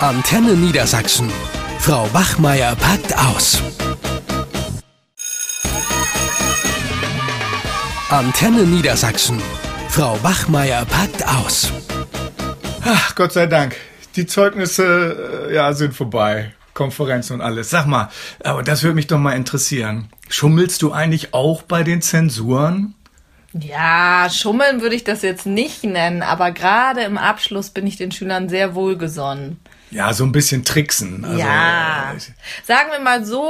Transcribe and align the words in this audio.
Antenne 0.00 0.52
Niedersachsen. 0.52 1.32
Frau 1.78 2.12
Wachmeier 2.12 2.76
packt 2.76 3.16
aus. 3.16 3.62
Antenne 8.10 8.64
Niedersachsen. 8.64 9.40
Frau 9.88 10.22
Wachmeier 10.22 10.84
packt 10.84 11.26
aus. 11.26 11.72
Ach, 12.84 13.14
Gott 13.14 13.32
sei 13.32 13.46
Dank. 13.46 13.76
Die 14.16 14.26
Zeugnisse 14.26 15.48
äh, 15.48 15.54
ja, 15.54 15.72
sind 15.72 15.94
vorbei. 15.94 16.52
Konferenz 16.74 17.30
und 17.30 17.40
alles. 17.40 17.70
Sag 17.70 17.86
mal, 17.86 18.10
aber 18.44 18.62
das 18.62 18.82
würde 18.82 18.96
mich 18.96 19.06
doch 19.06 19.18
mal 19.18 19.32
interessieren. 19.32 20.10
Schummelst 20.28 20.82
du 20.82 20.92
eigentlich 20.92 21.32
auch 21.32 21.62
bei 21.62 21.84
den 21.84 22.02
Zensuren? 22.02 22.94
Ja, 23.54 24.28
schummeln 24.30 24.82
würde 24.82 24.94
ich 24.94 25.04
das 25.04 25.22
jetzt 25.22 25.46
nicht 25.46 25.84
nennen, 25.84 26.20
aber 26.20 26.50
gerade 26.50 27.00
im 27.00 27.16
Abschluss 27.16 27.70
bin 27.70 27.86
ich 27.86 27.96
den 27.96 28.12
Schülern 28.12 28.50
sehr 28.50 28.74
wohlgesonnen. 28.74 29.58
Ja, 29.90 30.12
so 30.12 30.24
ein 30.24 30.32
bisschen 30.32 30.64
tricksen. 30.64 31.24
Also, 31.24 31.38
ja. 31.38 32.12
Äh, 32.12 32.64
Sagen 32.64 32.90
wir 32.90 32.98
mal 32.98 33.24
so, 33.24 33.42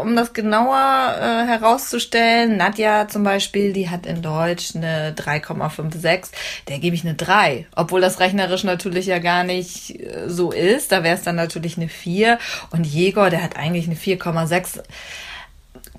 um 0.00 0.14
das 0.14 0.32
genauer 0.32 1.16
äh, 1.18 1.46
herauszustellen, 1.46 2.56
Nadja 2.56 3.08
zum 3.08 3.24
Beispiel, 3.24 3.72
die 3.72 3.90
hat 3.90 4.06
in 4.06 4.22
Deutsch 4.22 4.76
eine 4.76 5.14
3,56, 5.14 6.28
der 6.68 6.78
gebe 6.78 6.94
ich 6.94 7.04
eine 7.04 7.14
3. 7.14 7.66
Obwohl 7.74 8.00
das 8.00 8.20
rechnerisch 8.20 8.62
natürlich 8.62 9.06
ja 9.06 9.18
gar 9.18 9.42
nicht 9.42 9.98
äh, 10.00 10.28
so 10.28 10.52
ist. 10.52 10.92
Da 10.92 11.02
wäre 11.02 11.16
es 11.16 11.22
dann 11.22 11.36
natürlich 11.36 11.76
eine 11.76 11.88
4. 11.88 12.38
Und 12.70 12.86
Jegor, 12.86 13.30
der 13.30 13.42
hat 13.42 13.56
eigentlich 13.56 13.86
eine 13.86 13.96
4,6. 13.96 14.82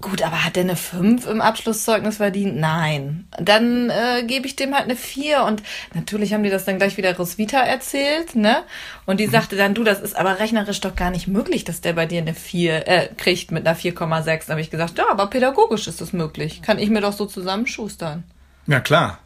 Gut, 0.02 0.24
aber 0.24 0.44
hat 0.44 0.56
der 0.56 0.64
eine 0.64 0.76
5 0.76 1.28
im 1.28 1.42
Abschlusszeugnis 1.42 2.18
verdient? 2.18 2.58
Nein. 2.58 3.28
Dann 3.40 3.92
äh, 3.92 4.24
gebe 4.24 4.48
ich 4.48 4.56
dem 4.56 4.74
halt 4.74 4.86
eine 4.86 4.96
4 4.96 5.44
und 5.44 5.62
natürlich 5.94 6.34
haben 6.34 6.42
die 6.44 6.50
das 6.50 6.66
dann 6.66 6.80
gleich 6.80 6.98
wieder 6.98 7.16
Roswitha 7.16 7.60
erzählt, 7.60 8.36
ne? 8.36 8.64
Und 9.06 9.20
die 9.20 9.28
mhm. 9.28 9.32
sagte 9.32 9.56
dann, 9.56 9.76
du, 9.76 9.84
das 9.84 10.02
ist 10.02 10.18
aber 10.18 10.40
rechnerisch 10.40 10.82
doch 10.82 10.96
gar 10.96 11.12
nicht 11.12 11.28
möglich, 11.28 11.66
dass 11.66 11.82
der 11.82 11.94
bei 11.94 12.08
dir 12.08 12.22
eine 12.22 12.34
4 12.34 12.88
äh, 12.88 13.10
kriegt 13.16 13.52
mit 13.52 13.68
einer 13.68 13.78
4,6. 13.78 14.48
Da 14.48 14.52
habe 14.52 14.62
ich 14.62 14.72
gesagt, 14.72 14.98
ja, 14.98 15.06
aber 15.12 15.28
pädagogisch 15.28 15.88
ist 15.88 16.02
das 16.02 16.14
möglich. 16.14 16.62
Kann 16.64 16.80
ich 16.80 16.90
mir 16.90 17.02
doch 17.02 17.14
so 17.14 17.28
zusammenschustern. 17.28 18.24
Ja, 18.66 18.80
klar. 18.80 19.20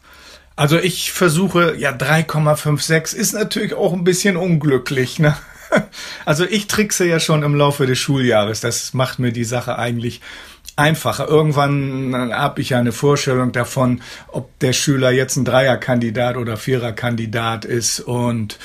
Also 0.58 0.78
ich 0.78 1.12
versuche, 1.12 1.76
ja, 1.78 1.92
3,56 1.92 3.16
ist 3.16 3.34
natürlich 3.34 3.74
auch 3.74 3.94
ein 3.94 4.04
bisschen 4.04 4.36
unglücklich, 4.36 5.20
ne? 5.20 5.38
Also 6.26 6.46
ich 6.46 6.68
trickse 6.68 7.06
ja 7.06 7.20
schon 7.20 7.44
im 7.44 7.56
Laufe 7.56 7.86
des 7.86 8.00
Schuljahres. 8.00 8.62
Das 8.62 8.94
macht 8.94 9.20
mir 9.20 9.32
die 9.32 9.44
Sache 9.44 9.78
eigentlich 9.78 10.22
einfacher. 10.76 11.28
Irgendwann 11.28 12.34
habe 12.34 12.62
ich 12.62 12.72
ja 12.72 12.80
eine 12.80 12.92
Vorstellung 12.92 13.52
davon, 13.52 14.02
ob 14.28 14.58
der 14.60 14.74
Schüler 14.74 15.12
jetzt 15.12 15.36
ein 15.36 15.46
Dreierkandidat 15.46 16.38
oder 16.38 16.58
Viererkandidat 16.58 17.66
ist 17.66 18.00
und 18.00 18.60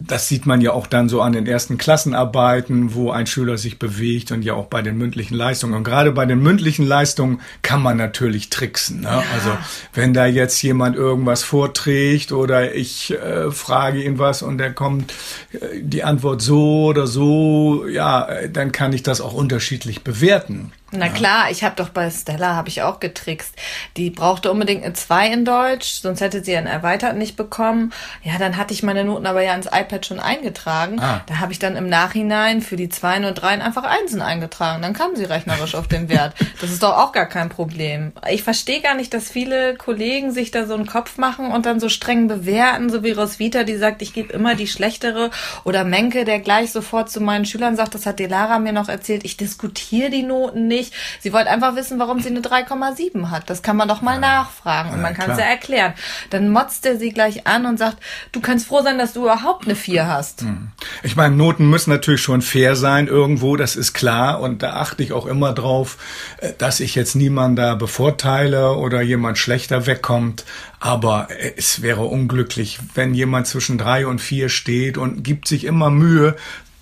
das 0.00 0.28
sieht 0.28 0.46
man 0.46 0.62
ja 0.62 0.72
auch 0.72 0.86
dann 0.86 1.10
so 1.10 1.20
an 1.20 1.32
den 1.32 1.46
ersten 1.46 1.76
Klassenarbeiten, 1.76 2.94
wo 2.94 3.10
ein 3.10 3.26
Schüler 3.26 3.58
sich 3.58 3.78
bewegt 3.78 4.32
und 4.32 4.42
ja 4.42 4.54
auch 4.54 4.66
bei 4.66 4.80
den 4.80 4.96
mündlichen 4.96 5.36
Leistungen. 5.36 5.74
Und 5.74 5.84
gerade 5.84 6.10
bei 6.12 6.24
den 6.24 6.42
mündlichen 6.42 6.86
Leistungen 6.86 7.40
kann 7.60 7.82
man 7.82 7.98
natürlich 7.98 8.48
tricksen. 8.48 9.02
Ne? 9.02 9.08
Ja. 9.08 9.22
Also 9.34 9.50
wenn 9.92 10.14
da 10.14 10.24
jetzt 10.24 10.62
jemand 10.62 10.96
irgendwas 10.96 11.42
vorträgt 11.42 12.32
oder 12.32 12.74
ich 12.74 13.12
äh, 13.12 13.50
frage 13.50 14.02
ihn 14.02 14.18
was 14.18 14.40
und 14.42 14.58
er 14.60 14.72
kommt 14.72 15.12
äh, 15.52 15.80
die 15.82 16.02
Antwort 16.02 16.40
so 16.40 16.86
oder 16.86 17.06
so, 17.06 17.86
ja, 17.86 18.26
äh, 18.26 18.50
dann 18.50 18.72
kann 18.72 18.94
ich 18.94 19.02
das 19.02 19.20
auch 19.20 19.34
unterschiedlich 19.34 20.02
bewerten. 20.02 20.72
Na 20.92 21.06
ja. 21.06 21.12
klar, 21.12 21.50
ich 21.50 21.62
habe 21.62 21.76
doch 21.76 21.90
bei 21.90 22.10
Stella 22.10 22.56
habe 22.56 22.68
ich 22.68 22.82
auch 22.82 22.98
getrickst. 22.98 23.54
Die 23.96 24.10
brauchte 24.10 24.50
unbedingt 24.50 24.84
eine 24.84 24.92
2 24.92 25.28
in 25.28 25.44
Deutsch, 25.44 26.00
sonst 26.02 26.20
hätte 26.20 26.42
sie 26.42 26.56
einen 26.56 26.66
erweitert 26.66 27.16
nicht 27.16 27.36
bekommen. 27.36 27.92
Ja, 28.22 28.38
dann 28.38 28.56
hatte 28.56 28.74
ich 28.74 28.82
meine 28.82 29.04
Noten 29.04 29.26
aber 29.26 29.42
ja 29.42 29.54
ins 29.54 29.66
iPad 29.66 30.04
schon 30.04 30.18
eingetragen. 30.18 31.00
Ah. 31.00 31.22
Da 31.26 31.38
habe 31.38 31.52
ich 31.52 31.58
dann 31.58 31.76
im 31.76 31.88
Nachhinein 31.88 32.60
für 32.60 32.76
die 32.76 32.88
2 32.88 33.28
und 33.28 33.34
3 33.34 33.62
einfach 33.62 33.84
Einsen 33.84 34.20
eingetragen. 34.20 34.82
Dann 34.82 34.92
kam 34.92 35.14
sie 35.14 35.24
rechnerisch 35.24 35.74
auf 35.74 35.86
den 35.86 36.08
Wert. 36.08 36.34
Das 36.60 36.70
ist 36.70 36.82
doch 36.82 36.96
auch 36.96 37.12
gar 37.12 37.26
kein 37.26 37.48
Problem. 37.48 38.12
Ich 38.28 38.42
verstehe 38.42 38.80
gar 38.80 38.94
nicht, 38.94 39.14
dass 39.14 39.30
viele 39.30 39.76
Kollegen 39.76 40.32
sich 40.32 40.50
da 40.50 40.66
so 40.66 40.74
einen 40.74 40.86
Kopf 40.86 41.18
machen 41.18 41.52
und 41.52 41.66
dann 41.66 41.78
so 41.78 41.88
streng 41.88 42.26
bewerten, 42.26 42.90
so 42.90 43.04
wie 43.04 43.12
Roswitha, 43.12 43.62
die 43.62 43.76
sagt, 43.76 44.02
ich 44.02 44.12
gebe 44.12 44.32
immer 44.32 44.56
die 44.56 44.66
schlechtere. 44.66 45.30
Oder 45.64 45.84
Menke, 45.84 46.24
der 46.24 46.40
gleich 46.40 46.72
sofort 46.72 47.10
zu 47.10 47.20
meinen 47.20 47.44
Schülern 47.44 47.76
sagt, 47.76 47.94
das 47.94 48.06
hat 48.06 48.18
die 48.18 48.26
Lara 48.26 48.58
mir 48.58 48.72
noch 48.72 48.88
erzählt, 48.88 49.24
ich 49.24 49.36
diskutiere 49.36 50.10
die 50.10 50.22
Noten 50.22 50.66
nicht 50.66 50.79
nicht. 50.80 50.94
Sie 51.20 51.32
wollte 51.32 51.50
einfach 51.50 51.76
wissen, 51.76 51.98
warum 51.98 52.20
sie 52.20 52.28
eine 52.28 52.40
3,7 52.40 53.30
hat. 53.30 53.50
Das 53.50 53.62
kann 53.62 53.76
man 53.76 53.88
doch 53.88 54.02
mal 54.02 54.14
ja. 54.14 54.20
nachfragen 54.20 54.90
und 54.90 55.02
man 55.02 55.14
kann 55.14 55.30
es 55.30 55.38
ja 55.38 55.44
erklären. 55.44 55.94
Dann 56.30 56.50
motzt 56.50 56.86
er 56.86 56.96
sie 56.96 57.10
gleich 57.10 57.46
an 57.46 57.66
und 57.66 57.78
sagt, 57.78 57.98
du 58.32 58.40
kannst 58.40 58.66
froh 58.66 58.82
sein, 58.82 58.98
dass 58.98 59.12
du 59.12 59.22
überhaupt 59.22 59.66
eine 59.66 59.74
4 59.74 60.06
hast. 60.06 60.42
Hm. 60.42 60.68
Ich 61.02 61.16
meine, 61.16 61.34
Noten 61.36 61.68
müssen 61.68 61.90
natürlich 61.90 62.22
schon 62.22 62.42
fair 62.42 62.76
sein 62.76 63.06
irgendwo, 63.06 63.56
das 63.56 63.76
ist 63.76 63.92
klar. 63.92 64.40
Und 64.40 64.62
da 64.62 64.74
achte 64.74 65.02
ich 65.02 65.12
auch 65.12 65.26
immer 65.26 65.52
drauf, 65.52 65.98
äh, 66.38 66.52
dass 66.56 66.80
ich 66.80 66.94
jetzt 66.94 67.14
niemanden 67.14 67.56
da 67.56 67.74
bevorteile 67.74 68.74
oder 68.74 69.02
jemand 69.02 69.38
schlechter 69.38 69.86
wegkommt. 69.86 70.44
Aber 70.78 71.28
es 71.56 71.82
wäre 71.82 72.04
unglücklich, 72.04 72.78
wenn 72.94 73.12
jemand 73.12 73.46
zwischen 73.46 73.76
drei 73.76 74.06
und 74.06 74.20
vier 74.20 74.48
steht 74.48 74.96
und 74.96 75.22
gibt 75.22 75.46
sich 75.46 75.64
immer 75.64 75.90
Mühe, 75.90 76.36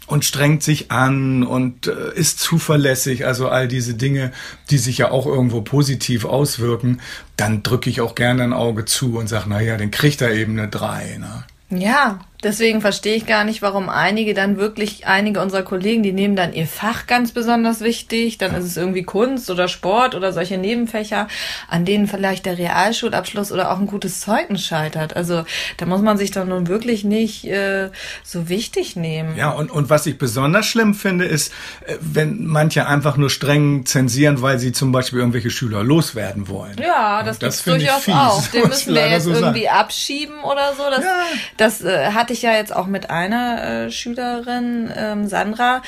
und 0.09 0.25
strengt 0.25 0.63
sich 0.63 0.91
an 0.91 1.45
und 1.45 1.87
äh, 1.87 2.15
ist 2.15 2.41
zuverlässig, 2.41 3.27
also 3.27 3.49
all 3.49 3.69
diese 3.69 3.95
Dinge, 3.95 4.33
die 4.71 4.79
sich 4.79 4.99
ja 4.99 5.11
auch 5.11 5.27
irgendwo 5.27 5.61
positiv 5.61 6.25
auswirken, 6.25 7.01
dann 7.37 7.63
drücke 7.63 7.91
ich 7.91 8.01
auch 8.01 8.15
gerne 8.15 8.43
ein 8.43 8.53
Auge 8.53 8.87
zu 8.87 9.19
und 9.19 9.29
sage, 9.29 9.45
na 9.49 9.61
ja, 9.61 9.77
den 9.77 9.91
kriegt 9.91 10.23
er 10.23 10.33
eben 10.33 10.59
eine 10.59 10.69
drei. 10.69 11.19
Ne? 11.19 11.45
Ja, 11.79 12.21
Deswegen 12.45 12.81
verstehe 12.81 13.17
ich 13.17 13.27
gar 13.27 13.43
nicht, 13.43 13.63
warum 13.63 13.89
einige 13.89 14.33
dann 14.33 14.59
wirklich, 14.59 15.09
einige 15.09 15.41
unserer 15.41 15.65
Kollegen, 15.65 16.05
die 16.05 16.13
nehmen 16.13 16.37
dann 16.37 16.53
ihr 16.53 16.69
Fach 16.69 17.09
ganz 17.09 17.33
besonders 17.33 17.81
wichtig, 17.81 18.39
dann 18.39 18.55
ist 18.55 18.65
es 18.65 18.77
irgendwie 18.77 19.03
Kunst 19.03 19.51
oder 19.51 19.67
Sport 19.67 20.15
oder 20.15 20.33
solche 20.33 20.57
Nebenfächer, 20.57 21.27
an 21.69 21.85
denen 21.85 22.07
vielleicht 22.07 22.47
der 22.47 22.57
Realschulabschluss 22.57 23.51
oder 23.51 23.73
auch 23.73 23.79
ein 23.81 23.89
gutes 23.89 24.21
Zeugnis 24.21 24.65
scheitert. 24.65 25.17
Also 25.17 25.43
da 25.79 25.87
muss 25.87 26.01
man 26.01 26.17
sich 26.17 26.31
doch 26.31 26.45
nun 26.45 26.69
wirklich 26.69 27.03
nicht 27.03 27.45
äh, 27.45 27.91
so 28.23 28.49
wichtig 28.49 28.95
nehmen. 28.95 29.37
Ja, 29.37 29.51
und, 29.51 29.73
und 29.73 29.91
was 29.91 30.07
ich 30.07 30.17
besonders 30.17 30.67
schlimm 30.67 30.95
finde, 30.95 31.25
ist, 31.25 31.53
äh, 31.87 31.97
wenn 32.01 32.47
manche 32.47 32.87
einfach 32.87 33.17
nur 33.17 33.31
streng 33.31 33.85
zensieren, 33.85 34.43
weil 34.43 34.61
sie 34.61 34.71
zum 34.71 34.93
Beispiel 34.93 35.19
irgendwelche 35.19 35.51
Schüler 35.51 35.83
loswerden 35.83 36.47
wollen. 36.47 36.77
Ja, 36.79 37.25
das, 37.25 37.41
das 37.41 37.65
gibt's 37.65 37.83
durchaus 37.85 38.09
auch. 38.09 38.47
Den 38.53 38.69
müssen 38.69 38.95
wir 38.95 39.11
jetzt 39.11 39.25
so 39.25 39.33
irgendwie 39.33 39.65
sagen. 39.65 39.77
abschieben 39.77 40.45
oder 40.45 40.75
so. 40.77 40.85
Das, 40.89 41.05
ja. 41.05 41.25
das 41.57 41.81
äh, 41.83 42.13
hat 42.13 42.28
hatte 42.29 42.35
ich 42.35 42.43
ja 42.43 42.53
jetzt 42.53 42.77
auch 42.77 42.87
mit 42.87 43.09
einer 43.09 43.87
äh, 43.87 43.91
Schülerin, 43.91 44.93
ähm, 44.95 45.27
Sandra, 45.29 45.81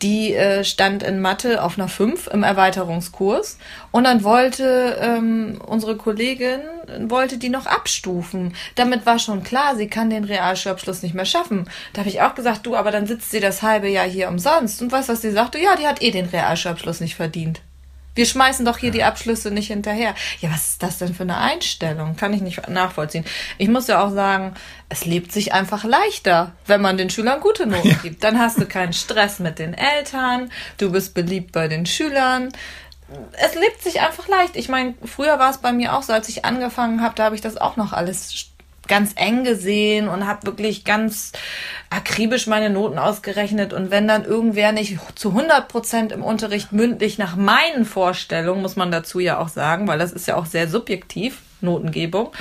die 0.00 0.32
äh, 0.32 0.62
stand 0.62 1.02
in 1.02 1.20
Mathe 1.20 1.60
auf 1.60 1.76
einer 1.76 1.88
5 1.88 2.28
im 2.28 2.44
Erweiterungskurs 2.44 3.58
und 3.90 4.04
dann 4.04 4.22
wollte 4.22 4.96
ähm, 5.00 5.60
unsere 5.66 5.96
Kollegin, 5.96 6.60
wollte 7.08 7.36
die 7.36 7.48
noch 7.48 7.66
abstufen. 7.66 8.54
Damit 8.76 9.06
war 9.06 9.18
schon 9.18 9.42
klar, 9.42 9.74
sie 9.74 9.88
kann 9.88 10.08
den 10.08 10.22
Realschulabschluss 10.22 11.02
nicht 11.02 11.16
mehr 11.16 11.24
schaffen. 11.24 11.68
Da 11.94 12.02
habe 12.02 12.10
ich 12.10 12.22
auch 12.22 12.36
gesagt, 12.36 12.64
du, 12.64 12.76
aber 12.76 12.92
dann 12.92 13.08
sitzt 13.08 13.32
sie 13.32 13.40
das 13.40 13.62
halbe 13.62 13.88
Jahr 13.88 14.06
hier 14.06 14.28
umsonst. 14.28 14.80
Und 14.80 14.92
weißt 14.92 15.08
was 15.08 15.22
sie 15.22 15.32
sagte? 15.32 15.58
Ja, 15.58 15.74
die 15.74 15.88
hat 15.88 16.00
eh 16.00 16.12
den 16.12 16.26
Realschulabschluss 16.26 17.00
nicht 17.00 17.16
verdient. 17.16 17.60
Wir 18.18 18.26
schmeißen 18.26 18.64
doch 18.64 18.78
hier 18.78 18.90
die 18.90 19.04
Abschlüsse 19.04 19.52
nicht 19.52 19.68
hinterher. 19.68 20.12
Ja, 20.40 20.50
was 20.50 20.70
ist 20.70 20.82
das 20.82 20.98
denn 20.98 21.14
für 21.14 21.22
eine 21.22 21.36
Einstellung? 21.36 22.16
Kann 22.16 22.34
ich 22.34 22.40
nicht 22.40 22.68
nachvollziehen. 22.68 23.24
Ich 23.58 23.68
muss 23.68 23.86
ja 23.86 24.04
auch 24.04 24.10
sagen, 24.10 24.54
es 24.88 25.04
lebt 25.04 25.30
sich 25.30 25.52
einfach 25.52 25.84
leichter, 25.84 26.50
wenn 26.66 26.80
man 26.80 26.96
den 26.96 27.10
Schülern 27.10 27.38
gute 27.38 27.64
Noten 27.64 27.90
ja. 27.90 27.94
gibt. 28.02 28.24
Dann 28.24 28.40
hast 28.40 28.60
du 28.60 28.66
keinen 28.66 28.92
Stress 28.92 29.38
mit 29.38 29.60
den 29.60 29.72
Eltern, 29.72 30.50
du 30.78 30.90
bist 30.90 31.14
beliebt 31.14 31.52
bei 31.52 31.68
den 31.68 31.86
Schülern. 31.86 32.48
Es 33.34 33.54
lebt 33.54 33.84
sich 33.84 34.00
einfach 34.00 34.26
leicht. 34.26 34.56
Ich 34.56 34.68
meine, 34.68 34.94
früher 35.04 35.38
war 35.38 35.50
es 35.50 35.58
bei 35.58 35.72
mir 35.72 35.96
auch 35.96 36.02
so, 36.02 36.12
als 36.12 36.28
ich 36.28 36.44
angefangen 36.44 37.02
habe, 37.02 37.14
da 37.14 37.26
habe 37.26 37.36
ich 37.36 37.40
das 37.40 37.56
auch 37.56 37.76
noch 37.76 37.92
alles 37.92 38.34
ganz 38.88 39.12
eng 39.16 39.44
gesehen 39.44 40.08
und 40.08 40.26
habe 40.26 40.46
wirklich 40.46 40.84
ganz 40.84 41.32
akribisch 41.90 42.46
meine 42.46 42.70
Noten 42.70 42.98
ausgerechnet. 42.98 43.72
Und 43.72 43.90
wenn 43.90 44.08
dann 44.08 44.24
irgendwer 44.24 44.72
nicht 44.72 44.98
zu 45.14 45.30
100 45.30 45.68
Prozent 45.68 46.12
im 46.12 46.22
Unterricht 46.22 46.72
mündlich 46.72 47.18
nach 47.18 47.36
meinen 47.36 47.84
Vorstellungen, 47.84 48.62
muss 48.62 48.76
man 48.76 48.90
dazu 48.90 49.20
ja 49.20 49.38
auch 49.38 49.48
sagen, 49.48 49.86
weil 49.86 49.98
das 49.98 50.12
ist 50.12 50.26
ja 50.26 50.36
auch 50.36 50.46
sehr 50.46 50.68
subjektiv, 50.68 51.42
Notengebung, 51.60 52.32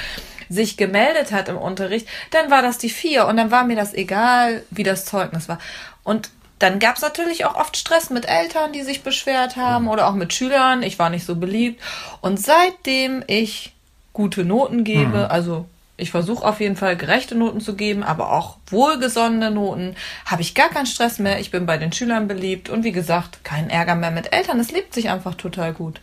sich 0.50 0.78
gemeldet 0.78 1.32
hat 1.32 1.50
im 1.50 1.58
Unterricht, 1.58 2.08
dann 2.32 2.50
war 2.50 2.62
das 2.62 2.78
die 2.78 2.90
vier 2.90 3.26
und 3.26 3.38
dann 3.38 3.52
war 3.52 3.66
mir 3.66 3.76
das 3.76 3.94
egal, 3.94 4.64
wie 4.70 4.84
das 4.84 5.06
Zeugnis 5.06 5.50
war. 5.50 5.60
Und 6.04 6.30
dann 6.60 6.80
gab 6.80 6.96
es 6.96 7.02
natürlich 7.02 7.46
auch 7.46 7.56
oft 7.56 7.78
Stress 7.78 8.10
mit 8.10 8.28
Eltern, 8.28 8.74
die 8.74 8.82
sich 8.82 9.04
beschwert 9.04 9.58
haben 9.58 9.88
oder 9.88 10.08
auch 10.08 10.14
mit 10.14 10.34
Schülern. 10.34 10.82
Ich 10.82 10.98
war 10.98 11.10
nicht 11.10 11.26
so 11.26 11.36
beliebt. 11.36 11.82
Und 12.22 12.40
seitdem 12.40 13.24
ich 13.28 13.74
gute 14.14 14.44
Noten 14.44 14.84
gebe, 14.84 15.18
mhm. 15.18 15.26
also 15.30 15.66
ich 15.98 16.12
versuche 16.12 16.46
auf 16.46 16.60
jeden 16.60 16.76
Fall 16.76 16.96
gerechte 16.96 17.34
Noten 17.36 17.60
zu 17.60 17.76
geben, 17.76 18.04
aber 18.04 18.32
auch 18.32 18.58
wohlgesonnene 18.68 19.50
Noten. 19.50 19.96
Habe 20.26 20.44
ich 20.44 20.54
gar 20.54 20.70
keinen 20.70 20.86
Stress 20.86 21.18
mehr. 21.18 21.40
Ich 21.40 21.50
bin 21.50 21.66
bei 21.66 21.78
den 21.78 21.92
Schülern 21.92 22.28
beliebt 22.28 22.70
und 22.70 22.84
wie 22.84 22.92
gesagt, 22.92 23.44
kein 23.44 23.70
Ärger 23.70 23.96
mehr 23.96 24.12
mit 24.12 24.32
Eltern. 24.32 24.60
Es 24.60 24.72
lebt 24.72 24.94
sich 24.94 25.10
einfach 25.10 25.34
total 25.34 25.74
gut. 25.74 26.00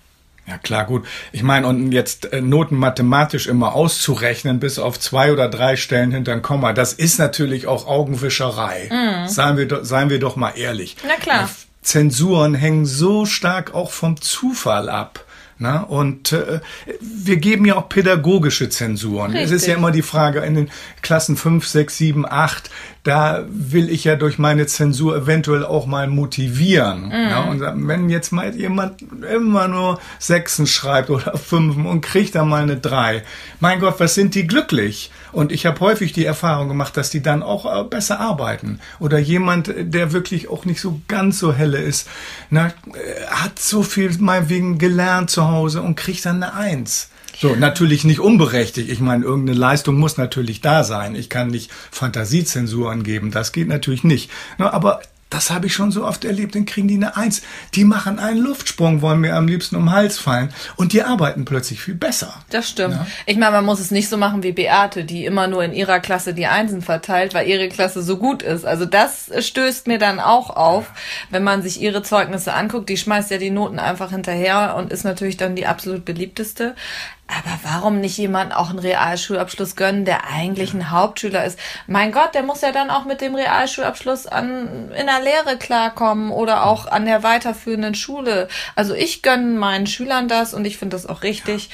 Ja, 0.47 0.59
klar, 0.59 0.85
gut. 0.85 1.07
Ich 1.33 1.43
meine, 1.43 1.67
und 1.67 1.93
jetzt 1.93 2.33
äh, 2.33 2.41
Noten 2.43 2.77
mathematisch 2.77 3.47
immer 3.47 3.75
auszurechnen, 3.75 4.61
bis 4.61 4.79
auf 4.79 5.01
zwei 5.01 5.33
oder 5.33 5.49
drei 5.49 5.77
Stellen 5.77 6.11
hinter 6.11 6.33
ein 6.33 6.43
Komma, 6.43 6.73
das 6.75 6.93
ist 6.93 7.19
natürlich 7.19 7.67
auch 7.67 7.87
Augenwischerei. 7.87 8.91
Mhm. 8.91 9.29
Seien, 9.29 9.57
wir, 9.57 9.85
seien 9.85 10.11
wir 10.11 10.19
doch 10.19 10.37
mal 10.37 10.51
ehrlich. 10.51 10.97
Na 11.07 11.15
klar. 11.15 11.49
Zensuren 11.81 12.55
hängen 12.55 12.85
so 12.85 13.27
stark 13.27 13.75
auch 13.75 13.91
vom 13.91 14.21
Zufall 14.21 14.89
ab. 14.89 15.24
Na, 15.59 15.83
und 15.83 16.33
äh, 16.33 16.61
wir 17.01 17.37
geben 17.37 17.65
ja 17.65 17.77
auch 17.77 17.89
pädagogische 17.89 18.69
Zensuren. 18.69 19.33
Richtig. 19.33 19.45
Es 19.45 19.51
ist 19.53 19.67
ja 19.67 19.77
immer 19.77 19.93
die 19.93 20.03
Frage 20.03 20.41
in 20.41 20.55
den 20.55 20.71
Klassen 21.01 21.37
5, 21.37 21.67
6, 21.67 21.97
7, 21.97 22.27
8, 22.29 22.71
da 23.05 23.45
will 23.49 23.91
ich 23.91 24.05
ja 24.05 24.17
durch 24.17 24.39
meine 24.39 24.67
Zensur 24.67 25.15
eventuell 25.15 25.65
auch 25.65 25.85
mal 25.85 26.09
motivieren. 26.09 27.09
Mm. 27.09 27.13
Ja, 27.13 27.43
und 27.43 27.61
wenn 27.87 28.09
jetzt 28.09 28.33
mal 28.33 28.57
jemand 28.57 29.05
immer 29.31 29.69
nur 29.69 30.01
Sechsen 30.19 30.67
schreibt 30.67 31.11
oder 31.11 31.37
Fünfen 31.37 31.85
und 31.85 32.01
kriegt 32.01 32.35
dann 32.35 32.49
mal 32.49 32.63
eine 32.63 32.79
Drei, 32.79 33.23
mein 33.61 33.79
Gott, 33.79 33.97
was 33.99 34.15
sind 34.15 34.35
die 34.35 34.47
glücklich? 34.47 35.11
Und 35.33 35.53
ich 35.53 35.67
habe 35.67 35.81
häufig 35.81 36.13
die 36.13 36.25
Erfahrung 36.25 36.69
gemacht, 36.69 36.97
dass 36.97 37.11
die 37.11 37.21
dann 37.21 37.43
auch 37.43 37.67
äh, 37.67 37.85
besser 37.85 38.21
arbeiten. 38.21 38.81
Oder 39.01 39.19
jemand, 39.19 39.71
der 39.77 40.13
wirklich 40.13 40.49
auch 40.49 40.65
nicht 40.65 40.81
so 40.81 41.01
ganz 41.07 41.39
so 41.39 41.53
helle 41.53 41.79
ist, 41.79 42.09
na, 42.51 42.69
äh, 42.69 42.71
hat 43.27 43.59
so 43.59 43.83
viel 43.83 44.17
mal 44.19 44.49
wegen 44.49 44.79
gelernt 44.79 45.29
Hause 45.49 45.83
und 45.83 45.97
kriegt 45.97 46.25
dann 46.27 46.43
eine 46.43 46.55
Eins. 46.55 47.09
So, 47.37 47.57
natürlich 47.57 48.05
nicht 48.05 48.21
unberechtigt. 48.21 48.89
Ich 48.91 49.01
meine, 49.01 49.25
irgendeine 49.25 49.59
Leistung 49.59 49.97
muss 49.97 50.17
natürlich 50.17 50.61
da 50.61 50.85
sein. 50.85 51.17
Ich 51.17 51.29
kann 51.29 51.49
nicht 51.49 51.71
Fantasiezensur 51.91 52.91
angeben. 52.91 53.31
Das 53.31 53.53
geht 53.53 53.69
natürlich 53.69 54.05
nicht. 54.05 54.31
Aber 54.59 55.01
das 55.35 55.51
habe 55.51 55.67
ich 55.67 55.75
schon 55.75 55.91
so 55.91 56.07
oft 56.07 56.25
erlebt, 56.25 56.55
dann 56.55 56.65
kriegen 56.65 56.87
die 56.87 56.95
eine 56.95 57.17
Eins. 57.17 57.43
Die 57.75 57.85
machen 57.85 58.21
einen 58.21 58.39
Luftsprung, 58.39 59.03
wollen 59.03 59.21
mir 59.21 59.35
am 59.35 59.49
liebsten 59.49 59.75
um 59.75 59.87
den 59.87 59.91
Hals 59.91 60.17
fallen 60.17 60.55
und 60.77 60.93
die 60.93 61.03
arbeiten 61.03 61.45
plötzlich 61.45 61.83
viel 61.83 61.97
besser. 61.97 62.33
Das 62.51 62.69
stimmt. 62.69 62.95
Ja? 62.95 63.07
Ich 63.27 63.37
meine, 63.37 63.51
man 63.51 63.65
muss 63.65 63.81
es 63.81 63.91
nicht 63.91 64.09
so 64.09 64.17
machen 64.17 64.45
wie 64.45 64.53
Beate, 64.53 65.05
die 65.05 65.25
immer 65.25 65.49
nur 65.49 65.65
in 65.65 65.73
ihrer 65.73 65.99
Klasse 65.99 66.35
die 66.35 66.47
Einsen 66.47 66.83
verteilt, 66.83 67.35
weil 67.35 67.49
ihre 67.49 67.69
Klasse 67.69 68.05
so 68.05 68.17
gut 68.17 68.45
ist. 68.45 68.65
Also 68.65 68.85
das 68.85 69.29
stößt 69.37 69.89
mir 69.89 69.99
dann 69.99 70.21
auch 70.21 70.51
auf, 70.51 70.93
wenn 71.31 71.43
man 71.43 71.63
sich 71.63 71.83
ihre 71.83 72.05
Zeugnisse 72.05 72.53
anguckt. 72.55 72.89
Die 72.89 72.97
schmeißt 72.97 73.33
ja 73.33 73.39
die 73.39 73.51
Noten 73.51 73.81
einfach 73.81 74.11
hinterher 74.11 74.77
und 74.77 74.93
ist 74.93 75.03
natürlich 75.03 75.37
dann 75.37 75.57
die 75.57 75.67
absolut 75.67 76.05
beliebteste. 76.05 76.77
Aber 77.27 77.59
warum 77.63 78.01
nicht 78.01 78.19
jemand 78.19 78.55
auch 78.55 78.69
einen 78.69 78.79
Realschulabschluss 78.79 79.77
gönnen, 79.77 80.05
der 80.05 80.29
eigentlich 80.29 80.75
ein 80.75 80.91
Hauptschüler 80.91 81.45
ist? 81.45 81.59
Mein 81.87 82.13
Gott, 82.13 82.35
der 82.35 82.43
muss 82.43 82.61
ja 82.61 82.71
dann 82.71 82.91
auch 82.91 83.07
mit 83.07 83.23
dem 83.23 83.35
Realschulabschluss 83.35 84.27
an, 84.27 84.93
in 84.93 85.07
der 85.07 85.21
Lehre 85.23 85.57
klarkommen 85.59 86.31
oder 86.31 86.67
auch 86.67 86.87
an 86.87 87.07
der 87.07 87.23
weiterführenden 87.23 87.95
Schule. 87.95 88.49
Also 88.77 88.95
ich 88.95 89.23
gönne 89.23 89.59
meinen 89.59 89.87
Schülern 89.87 90.29
das 90.29 90.53
und 90.53 90.67
ich 90.67 90.77
finde 90.77 90.97
das 90.97 91.07
auch 91.07 91.23
richtig. 91.23 91.71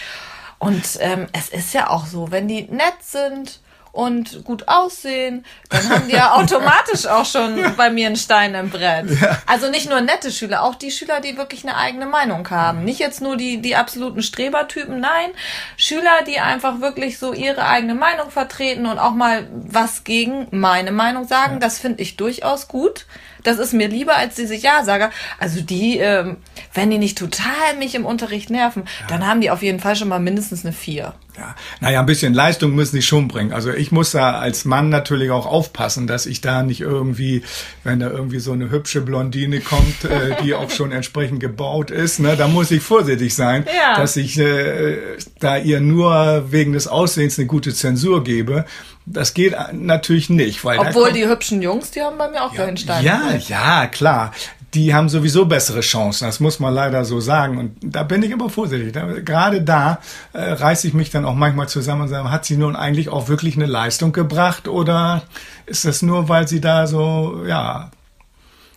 Und 0.58 0.99
ähm, 1.00 1.26
es 1.32 1.49
ist 1.49 1.75
ja 1.75 1.91
auch 1.91 2.06
so, 2.06 2.31
wenn 2.31 2.47
die 2.47 2.62
nett 2.64 3.02
sind, 3.02 3.61
und 3.92 4.44
gut 4.44 4.69
aussehen, 4.69 5.44
dann 5.69 5.88
haben 5.88 6.08
die 6.08 6.14
ja 6.14 6.34
automatisch 6.37 7.06
auch 7.06 7.25
schon 7.25 7.58
ja. 7.58 7.70
bei 7.70 7.90
mir 7.90 8.06
einen 8.06 8.16
Stein 8.16 8.54
im 8.54 8.70
Brett. 8.70 9.10
Ja. 9.20 9.38
Also 9.46 9.70
nicht 9.70 9.88
nur 9.88 10.00
nette 10.00 10.31
Schüler, 10.31 10.62
auch 10.62 10.75
die 10.75 10.90
Schüler, 10.90 11.20
die 11.20 11.37
wirklich 11.37 11.64
eine 11.64 11.76
eigene 11.76 12.06
Meinung 12.06 12.48
haben. 12.50 12.84
Nicht 12.84 13.00
jetzt 13.00 13.20
nur 13.20 13.37
die, 13.37 13.60
die 13.60 13.76
absoluten 13.76 14.22
Strebertypen, 14.22 15.00
nein, 15.00 15.31
Schüler, 15.76 16.22
die 16.26 16.40
einfach 16.40 16.81
wirklich 16.81 17.19
so 17.19 17.32
ihre 17.32 17.66
eigene 17.66 17.94
Meinung 17.94 18.31
vertreten 18.31 18.87
und 18.87 18.98
auch 18.98 19.14
mal 19.14 19.48
was 19.50 20.04
gegen 20.04 20.46
meine 20.50 20.92
Meinung 20.92 21.26
sagen, 21.26 21.54
ja. 21.54 21.58
das 21.58 21.78
finde 21.78 22.02
ich 22.02 22.16
durchaus 22.16 22.69
gut. 22.69 23.06
Das 23.42 23.58
ist 23.58 23.72
mir 23.72 23.88
lieber 23.88 24.16
als 24.16 24.34
diese 24.34 24.54
Ja-Sager. 24.54 25.10
Also 25.38 25.62
die, 25.62 25.98
ähm, 25.98 26.37
wenn 26.72 26.90
die 26.90 26.99
nicht 26.99 27.19
total 27.19 27.76
mich 27.78 27.94
im 27.94 28.06
Unterricht 28.06 28.50
nerven, 28.50 28.84
ja. 29.00 29.06
dann 29.08 29.26
haben 29.26 29.40
die 29.40 29.50
auf 29.50 29.62
jeden 29.62 29.81
Fall 29.81 29.96
schon 29.96 30.08
mal 30.08 30.20
mindestens 30.20 30.64
eine 30.64 30.72
Vier. 30.72 31.14
Ja, 31.37 31.55
naja, 31.81 32.00
ein 32.00 32.06
bisschen 32.06 32.34
Leistung 32.34 32.75
müssen 32.75 32.96
die 32.96 33.02
schon 33.02 33.28
bringen. 33.28 33.52
Also 33.52 33.72
ich 33.72 33.93
muss 33.93 34.12
da 34.12 34.38
als 34.38 34.64
Mann 34.64 34.88
natürlich 34.88 35.31
auch 35.31 35.46
aufpassen, 35.46 36.06
dass 36.06 36.26
ich 36.26 36.40
da 36.40 36.62
nicht 36.62 36.81
irgendwie, 36.81 37.43
wenn 37.82 37.99
da 37.99 38.11
irgendwie 38.11 38.40
so 38.40 38.52
eine 38.52 38.70
hübsche 38.70 39.00
Blondine 39.00 39.61
kommt, 39.61 40.05
äh, 40.05 40.37
die 40.43 40.55
auch 40.55 40.70
schon 40.70 40.93
entsprechend 40.93 41.40
gebaut 41.40 41.90
ist, 41.90 42.20
ne, 42.20 42.37
da 42.37 42.46
muss 42.46 42.70
ich 42.70 42.82
vorsichtig 42.82 43.34
sein, 43.34 43.64
ja. 43.66 43.96
dass 43.96 44.16
ich 44.16 44.38
äh, 44.38 44.99
da 45.38 45.56
ihr 45.56 45.81
nur 45.81 46.52
wegen 46.52 46.73
des 46.73 46.88
Aussehens 46.88 47.38
eine 47.38 47.46
gute 47.46 47.75
Zensur 47.75 48.23
gebe. 48.23 48.64
Das 49.06 49.34
geht 49.34 49.56
natürlich 49.73 50.31
nicht, 50.31 50.64
weil 50.64 50.78
obwohl 50.78 51.12
die 51.12 51.26
hübschen 51.26 51.62
Jungs, 51.62 51.90
die 51.90 52.02
haben 52.02 52.19
bei 52.19 52.28
mir 52.28 52.44
auch 52.44 52.55
ja, 52.55 52.76
Stein. 52.76 53.05
Ja, 53.05 53.34
ja, 53.49 53.87
klar 53.87 54.32
die 54.75 54.94
haben 54.94 55.08
sowieso 55.08 55.46
bessere 55.46 55.81
Chancen. 55.81 56.26
Das 56.26 56.40
muss 56.40 56.61
man 56.61 56.72
leider 56.72 57.05
so 57.05 57.20
sagen. 57.20 57.58
Und 57.58 57.76
da 57.82 58.02
bin 58.02 58.22
ich 58.22 58.32
aber 58.32 58.50
vorsichtig. 58.50 58.93
Da, 58.93 59.06
gerade 59.20 59.62
da 59.62 59.99
äh, 60.32 60.52
reiße 60.52 60.87
ich 60.87 60.94
mich 60.94 61.11
dann 61.11 61.25
auch 61.25 61.34
manchmal 61.34 61.69
zusammen 61.69 62.02
und 62.02 62.08
sage, 62.08 62.31
hat 62.31 62.44
sie 62.44 62.56
nun 62.56 62.76
eigentlich 62.76 63.08
auch 63.08 63.28
wirklich 63.28 63.56
eine 63.56 63.67
Leistung 63.67 64.12
gebracht 64.12 64.69
oder 64.69 65.22
ist 65.67 65.84
das 65.84 66.02
nur, 66.02 66.28
weil 66.28 66.46
sie 66.46 66.61
da 66.61 66.87
so, 66.87 67.43
ja, 67.46 67.90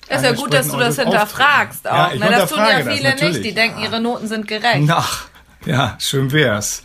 es 0.07 0.17
ist 0.17 0.25
ja 0.25 0.33
gut, 0.33 0.53
dass 0.53 0.67
du 0.67 0.77
das 0.77 0.97
hinterfragst 0.97 1.87
auch. 1.87 2.13
Ja, 2.13 2.15
ne? 2.15 2.27
Das 2.29 2.49
tun 2.49 2.59
ja 2.59 2.83
viele 2.83 3.15
nicht. 3.15 3.43
Die 3.43 3.53
denken, 3.53 3.81
ihre 3.81 4.01
Noten 4.01 4.27
sind 4.27 4.47
gerecht. 4.47 4.89
Ach, 4.89 5.27
ja, 5.65 5.97
schön 5.99 6.31
wär's. 6.31 6.83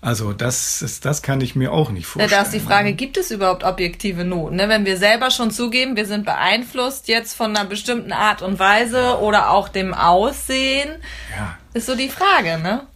Also 0.00 0.32
das, 0.32 0.80
ist, 0.80 1.04
das 1.04 1.22
kann 1.22 1.40
ich 1.40 1.56
mir 1.56 1.72
auch 1.72 1.90
nicht 1.90 2.06
vorstellen. 2.06 2.30
Da 2.30 2.42
ist 2.42 2.54
die 2.54 2.60
Frage, 2.60 2.92
gibt 2.92 3.16
es 3.16 3.32
überhaupt 3.32 3.64
objektive 3.64 4.24
Noten? 4.24 4.56
Ne? 4.56 4.68
Wenn 4.68 4.86
wir 4.86 4.96
selber 4.96 5.32
schon 5.32 5.50
zugeben, 5.50 5.96
wir 5.96 6.06
sind 6.06 6.24
beeinflusst 6.24 7.08
jetzt 7.08 7.34
von 7.34 7.56
einer 7.56 7.68
bestimmten 7.68 8.12
Art 8.12 8.40
und 8.40 8.60
Weise 8.60 9.18
oder 9.18 9.50
auch 9.50 9.68
dem 9.68 9.94
Aussehen, 9.94 10.90
ja. 11.36 11.58
ist 11.74 11.86
so 11.86 11.96
die 11.96 12.08
Frage, 12.08 12.58
ne? 12.58 12.86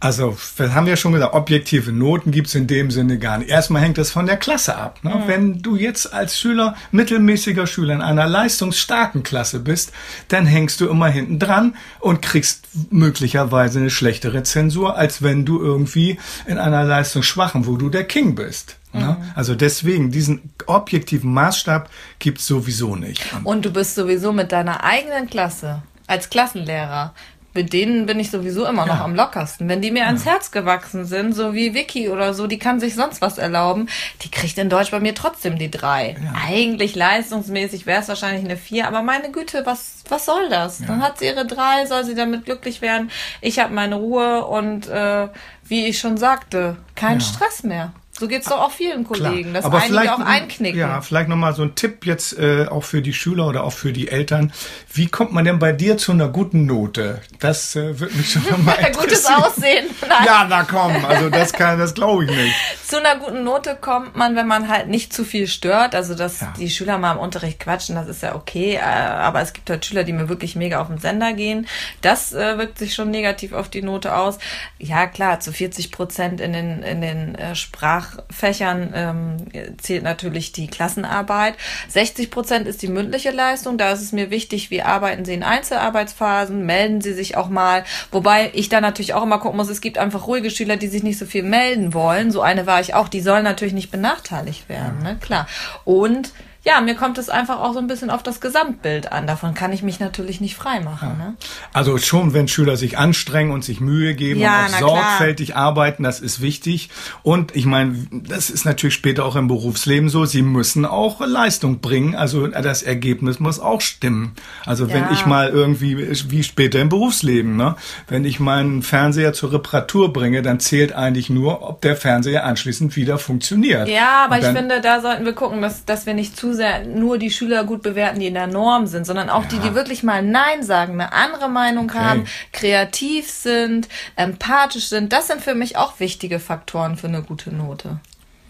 Also, 0.00 0.36
wir 0.56 0.74
haben 0.74 0.86
ja 0.86 0.96
schon 0.96 1.12
gesagt, 1.12 1.34
objektive 1.34 1.90
Noten 1.90 2.30
gibt's 2.30 2.54
in 2.54 2.68
dem 2.68 2.90
Sinne 2.90 3.18
gar 3.18 3.38
nicht. 3.38 3.50
Erstmal 3.50 3.82
hängt 3.82 3.98
das 3.98 4.12
von 4.12 4.26
der 4.26 4.36
Klasse 4.36 4.76
ab. 4.76 5.00
Ne? 5.02 5.10
Mhm. 5.10 5.22
Wenn 5.28 5.62
du 5.62 5.74
jetzt 5.76 6.12
als 6.12 6.38
Schüler, 6.38 6.76
mittelmäßiger 6.92 7.66
Schüler 7.66 7.94
in 7.94 8.02
einer 8.02 8.28
leistungsstarken 8.28 9.24
Klasse 9.24 9.58
bist, 9.58 9.92
dann 10.28 10.46
hängst 10.46 10.80
du 10.80 10.88
immer 10.88 11.08
hinten 11.08 11.40
dran 11.40 11.74
und 11.98 12.22
kriegst 12.22 12.68
möglicherweise 12.90 13.80
eine 13.80 13.90
schlechtere 13.90 14.44
Zensur, 14.44 14.96
als 14.96 15.22
wenn 15.22 15.44
du 15.44 15.60
irgendwie 15.60 16.18
in 16.46 16.58
einer 16.58 16.84
leistungsschwachen, 16.84 17.66
wo 17.66 17.76
du 17.76 17.90
der 17.90 18.04
King 18.04 18.36
bist. 18.36 18.76
Ne? 18.92 19.16
Mhm. 19.18 19.32
Also 19.34 19.56
deswegen, 19.56 20.12
diesen 20.12 20.52
objektiven 20.66 21.32
Maßstab 21.32 21.90
gibt's 22.20 22.46
sowieso 22.46 22.94
nicht. 22.94 23.24
Und 23.42 23.64
du 23.64 23.72
bist 23.72 23.96
sowieso 23.96 24.32
mit 24.32 24.52
deiner 24.52 24.84
eigenen 24.84 25.28
Klasse 25.28 25.82
als 26.06 26.30
Klassenlehrer 26.30 27.14
mit 27.54 27.72
denen 27.72 28.06
bin 28.06 28.20
ich 28.20 28.30
sowieso 28.30 28.66
immer 28.66 28.86
ja. 28.86 28.94
noch 28.94 29.00
am 29.02 29.14
lockersten. 29.14 29.68
Wenn 29.68 29.80
die 29.80 29.90
mir 29.90 30.00
ja. 30.00 30.06
ans 30.06 30.24
Herz 30.24 30.50
gewachsen 30.50 31.04
sind, 31.04 31.34
so 31.34 31.54
wie 31.54 31.74
Vicky 31.74 32.08
oder 32.08 32.34
so, 32.34 32.46
die 32.46 32.58
kann 32.58 32.78
sich 32.78 32.94
sonst 32.94 33.20
was 33.20 33.38
erlauben, 33.38 33.88
die 34.22 34.30
kriegt 34.30 34.58
in 34.58 34.68
Deutsch 34.68 34.90
bei 34.90 35.00
mir 35.00 35.14
trotzdem 35.14 35.58
die 35.58 35.70
drei. 35.70 36.16
Ja. 36.22 36.32
Eigentlich 36.46 36.94
leistungsmäßig 36.94 37.86
wäre 37.86 38.02
es 38.02 38.08
wahrscheinlich 38.08 38.44
eine 38.44 38.56
vier, 38.56 38.86
aber 38.86 39.02
meine 39.02 39.30
Güte, 39.30 39.64
was, 39.64 40.04
was 40.08 40.26
soll 40.26 40.48
das? 40.48 40.78
Dann 40.86 41.02
hat 41.02 41.18
sie 41.18 41.26
ihre 41.26 41.46
drei, 41.46 41.86
soll 41.86 42.04
sie 42.04 42.14
damit 42.14 42.44
glücklich 42.44 42.82
werden. 42.82 43.10
Ich 43.40 43.58
habe 43.58 43.74
meine 43.74 43.96
Ruhe 43.96 44.44
und 44.46 44.88
äh, 44.88 45.28
wie 45.64 45.86
ich 45.86 45.98
schon 45.98 46.16
sagte, 46.16 46.76
kein 46.94 47.20
Stress 47.20 47.62
mehr. 47.62 47.92
So 48.18 48.26
geht's 48.26 48.48
doch 48.48 48.60
auch 48.60 48.72
vielen 48.72 49.04
Kollegen, 49.04 49.50
Klar. 49.50 49.54
dass 49.54 49.64
Aber 49.64 49.78
einige 49.80 50.12
auch 50.12 50.18
einknicken. 50.18 50.78
Ja, 50.78 51.00
vielleicht 51.00 51.28
nochmal 51.28 51.54
so 51.54 51.62
ein 51.62 51.76
Tipp 51.76 52.04
jetzt 52.04 52.36
äh, 52.36 52.66
auch 52.66 52.82
für 52.82 53.00
die 53.00 53.12
Schüler 53.12 53.46
oder 53.46 53.62
auch 53.62 53.72
für 53.72 53.92
die 53.92 54.08
Eltern. 54.08 54.52
Wie 54.92 55.06
kommt 55.06 55.32
man 55.32 55.44
denn 55.44 55.60
bei 55.60 55.70
dir 55.72 55.98
zu 55.98 56.10
einer 56.10 56.28
guten 56.28 56.66
Note? 56.66 57.20
Das 57.38 57.76
äh, 57.76 58.00
wird 58.00 58.16
mich 58.16 58.32
schon 58.32 58.42
mal 58.64 58.72
interessieren. 58.78 58.92
Gutes 58.98 59.26
Aussehen. 59.26 59.86
Nein. 60.00 60.24
Ja, 60.24 60.46
na 60.48 60.64
komm, 60.64 61.04
also 61.04 61.30
das 61.30 61.52
kann, 61.52 61.78
das 61.78 61.94
glaube 61.94 62.24
ich 62.24 62.30
nicht. 62.30 62.54
Zu 62.84 62.98
einer 62.98 63.20
guten 63.20 63.44
Note 63.44 63.76
kommt 63.80 64.16
man, 64.16 64.34
wenn 64.34 64.48
man 64.48 64.68
halt 64.68 64.88
nicht 64.88 65.12
zu 65.12 65.24
viel 65.24 65.46
stört. 65.46 65.94
Also 65.94 66.16
dass 66.16 66.40
ja. 66.40 66.52
die 66.58 66.70
Schüler 66.70 66.98
mal 66.98 67.12
im 67.12 67.18
Unterricht 67.18 67.60
quatschen, 67.60 67.94
das 67.94 68.08
ist 68.08 68.22
ja 68.22 68.34
okay. 68.34 68.74
Äh, 68.74 68.80
aber 68.80 69.42
es 69.42 69.52
gibt 69.52 69.70
halt 69.70 69.86
Schüler, 69.86 70.02
die 70.02 70.12
mir 70.12 70.28
wirklich 70.28 70.56
mega 70.56 70.80
auf 70.80 70.88
den 70.88 70.98
Sender 70.98 71.34
gehen. 71.34 71.68
Das 72.00 72.32
äh, 72.32 72.58
wirkt 72.58 72.78
sich 72.78 72.94
schon 72.94 73.10
negativ 73.10 73.52
auf 73.52 73.68
die 73.68 73.82
Note 73.82 74.16
aus. 74.16 74.38
Ja, 74.78 75.06
klar, 75.06 75.38
zu 75.38 75.52
40 75.52 75.92
Prozent 75.92 76.40
in 76.40 76.52
den 76.52 76.82
in 76.82 77.00
den 77.00 77.34
äh, 77.36 77.54
Sprach 77.54 78.07
Fachfächern 78.08 78.92
ähm, 78.94 79.36
zählt 79.78 80.02
natürlich 80.02 80.52
die 80.52 80.66
Klassenarbeit. 80.66 81.54
60 81.88 82.30
Prozent 82.30 82.66
ist 82.66 82.82
die 82.82 82.88
mündliche 82.88 83.30
Leistung. 83.30 83.78
Da 83.78 83.92
ist 83.92 84.02
es 84.02 84.12
mir 84.12 84.30
wichtig, 84.30 84.70
wie 84.70 84.82
arbeiten 84.82 85.24
Sie 85.24 85.34
in 85.34 85.42
Einzelarbeitsphasen, 85.42 86.64
melden 86.64 87.00
Sie 87.00 87.12
sich 87.12 87.36
auch 87.36 87.48
mal. 87.48 87.84
Wobei 88.10 88.50
ich 88.54 88.68
da 88.68 88.80
natürlich 88.80 89.14
auch 89.14 89.22
immer 89.22 89.38
gucken 89.38 89.56
muss, 89.56 89.68
es 89.68 89.80
gibt 89.80 89.98
einfach 89.98 90.26
ruhige 90.26 90.50
Schüler, 90.50 90.76
die 90.76 90.88
sich 90.88 91.02
nicht 91.02 91.18
so 91.18 91.26
viel 91.26 91.42
melden 91.42 91.94
wollen. 91.94 92.30
So 92.30 92.40
eine 92.40 92.66
war 92.66 92.80
ich 92.80 92.94
auch. 92.94 93.08
Die 93.08 93.20
sollen 93.20 93.44
natürlich 93.44 93.74
nicht 93.74 93.90
benachteiligt 93.90 94.68
werden, 94.68 95.02
ne? 95.02 95.16
klar. 95.20 95.46
Und 95.84 96.32
ja, 96.68 96.82
mir 96.82 96.94
kommt 96.94 97.16
es 97.16 97.30
einfach 97.30 97.60
auch 97.60 97.72
so 97.72 97.78
ein 97.78 97.86
bisschen 97.86 98.10
auf 98.10 98.22
das 98.22 98.42
Gesamtbild 98.42 99.10
an. 99.10 99.26
Davon 99.26 99.54
kann 99.54 99.72
ich 99.72 99.82
mich 99.82 100.00
natürlich 100.00 100.38
nicht 100.42 100.54
freimachen. 100.54 101.16
Ja. 101.18 101.24
Ne? 101.24 101.36
Also 101.72 101.96
schon, 101.96 102.34
wenn 102.34 102.46
Schüler 102.46 102.76
sich 102.76 102.98
anstrengen 102.98 103.52
und 103.52 103.64
sich 103.64 103.80
Mühe 103.80 104.14
geben 104.14 104.40
ja, 104.40 104.66
und 104.66 104.74
auch 104.74 104.78
sorgfältig 104.80 105.50
klar. 105.52 105.64
arbeiten, 105.64 106.02
das 106.02 106.20
ist 106.20 106.42
wichtig. 106.42 106.90
Und 107.22 107.56
ich 107.56 107.64
meine, 107.64 107.94
das 108.12 108.50
ist 108.50 108.66
natürlich 108.66 108.92
später 108.94 109.24
auch 109.24 109.36
im 109.36 109.48
Berufsleben 109.48 110.10
so, 110.10 110.26
sie 110.26 110.42
müssen 110.42 110.84
auch 110.84 111.26
Leistung 111.26 111.80
bringen. 111.80 112.14
Also 112.14 112.46
das 112.46 112.82
Ergebnis 112.82 113.40
muss 113.40 113.60
auch 113.60 113.80
stimmen. 113.80 114.32
Also 114.66 114.92
wenn 114.92 115.10
ich 115.10 115.24
mal 115.24 115.48
irgendwie, 115.48 115.96
wie 116.30 116.42
später 116.42 116.80
im 116.80 116.90
Berufsleben, 116.90 117.56
ne? 117.56 117.76
wenn 118.08 118.26
ich 118.26 118.40
meinen 118.40 118.82
Fernseher 118.82 119.32
zur 119.32 119.52
Reparatur 119.52 120.12
bringe, 120.12 120.42
dann 120.42 120.60
zählt 120.60 120.92
eigentlich 120.92 121.30
nur, 121.30 121.62
ob 121.66 121.80
der 121.80 121.96
Fernseher 121.96 122.44
anschließend 122.44 122.94
wieder 122.94 123.18
funktioniert. 123.18 123.88
Ja, 123.88 124.26
aber 124.26 124.38
ich 124.38 124.44
finde, 124.44 124.82
da 124.82 125.00
sollten 125.00 125.24
wir 125.24 125.32
gucken, 125.32 125.62
dass, 125.62 125.86
dass 125.86 126.04
wir 126.04 126.12
nicht 126.12 126.36
zu 126.36 126.57
sehr 126.58 126.84
nur 126.84 127.16
die 127.16 127.30
Schüler 127.30 127.64
gut 127.64 127.82
bewerten, 127.82 128.20
die 128.20 128.26
in 128.26 128.34
der 128.34 128.46
Norm 128.46 128.86
sind, 128.86 129.06
sondern 129.06 129.30
auch 129.30 129.44
ja. 129.44 129.48
die, 129.48 129.58
die 129.60 129.74
wirklich 129.74 130.02
mal 130.02 130.22
Nein 130.22 130.62
sagen, 130.62 130.94
eine 130.94 131.12
andere 131.12 131.48
Meinung 131.48 131.86
okay. 131.88 131.98
haben, 131.98 132.24
kreativ 132.52 133.30
sind, 133.30 133.88
empathisch 134.16 134.88
sind. 134.88 135.12
Das 135.12 135.28
sind 135.28 135.40
für 135.40 135.54
mich 135.54 135.76
auch 135.76 135.98
wichtige 136.00 136.38
Faktoren 136.38 136.96
für 136.96 137.08
eine 137.08 137.22
gute 137.22 137.54
Note. 137.54 138.00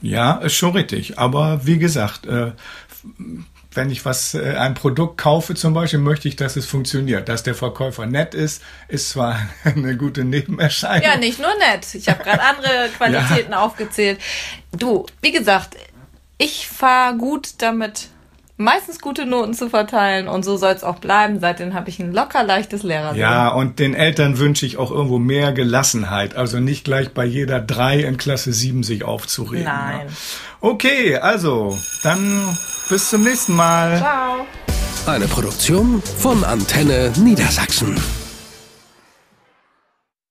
Ja, 0.02 0.36
ist 0.38 0.54
schon 0.54 0.72
richtig. 0.72 1.18
Aber 1.18 1.66
wie 1.66 1.78
gesagt, 1.78 2.26
äh, 2.26 2.52
wenn 3.72 3.90
ich 3.90 4.04
was, 4.04 4.34
äh, 4.34 4.56
ein 4.56 4.74
Produkt 4.74 5.18
kaufe 5.18 5.54
zum 5.54 5.74
Beispiel, 5.74 6.00
möchte 6.00 6.28
ich, 6.28 6.36
dass 6.36 6.56
es 6.56 6.66
funktioniert. 6.66 7.28
Dass 7.28 7.42
der 7.42 7.54
Verkäufer 7.54 8.06
nett 8.06 8.34
ist, 8.34 8.62
ist 8.88 9.10
zwar 9.10 9.38
eine 9.64 9.96
gute 9.96 10.24
Nebenerscheinung. 10.24 11.08
Ja, 11.08 11.16
nicht 11.16 11.38
nur 11.38 11.54
nett. 11.58 11.94
Ich 11.94 12.08
habe 12.08 12.22
gerade 12.22 12.42
andere 12.42 12.88
Qualitäten 12.96 13.52
ja. 13.52 13.60
aufgezählt. 13.60 14.20
Du, 14.72 15.06
wie 15.20 15.32
gesagt, 15.32 15.76
ich 16.38 16.68
fahre 16.68 17.16
gut 17.16 17.54
damit, 17.58 18.08
meistens 18.56 19.00
gute 19.00 19.26
Noten 19.26 19.54
zu 19.54 19.68
verteilen 19.70 20.28
und 20.28 20.44
so 20.44 20.56
soll 20.56 20.72
es 20.72 20.84
auch 20.84 20.98
bleiben. 20.98 21.40
Seitdem 21.40 21.74
habe 21.74 21.88
ich 21.88 21.98
ein 21.98 22.12
locker 22.12 22.44
leichtes 22.44 22.82
Lehrer. 22.84 23.14
Ja, 23.14 23.48
und 23.48 23.78
den 23.78 23.94
Eltern 23.94 24.38
wünsche 24.38 24.64
ich 24.64 24.76
auch 24.76 24.90
irgendwo 24.90 25.18
mehr 25.18 25.52
Gelassenheit. 25.52 26.36
Also 26.36 26.60
nicht 26.60 26.84
gleich 26.84 27.12
bei 27.12 27.24
jeder 27.24 27.60
drei 27.60 28.00
in 28.00 28.16
Klasse 28.16 28.52
sieben 28.52 28.84
sich 28.84 29.04
aufzuregen. 29.04 29.64
Ne? 29.64 29.72
Nein. 29.72 30.06
Ne? 30.06 30.12
Okay, 30.60 31.16
also 31.16 31.76
dann 32.02 32.56
bis 32.88 33.10
zum 33.10 33.24
nächsten 33.24 33.54
Mal. 33.54 33.98
Ciao. 33.98 34.46
Eine 35.06 35.26
Produktion 35.26 36.02
von 36.02 36.44
Antenne 36.44 37.12
Niedersachsen. 37.16 37.96